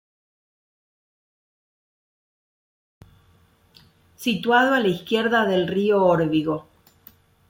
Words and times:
Situado 4.15 4.73
a 4.73 4.79
la 4.79 4.87
izquierda 4.87 5.45
del 5.45 5.67
río 5.67 6.03
Órbigo. 6.03 6.67